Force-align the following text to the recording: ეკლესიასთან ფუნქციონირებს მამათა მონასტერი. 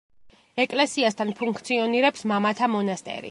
ეკლესიასთან 0.63 1.33
ფუნქციონირებს 1.43 2.27
მამათა 2.33 2.73
მონასტერი. 2.77 3.19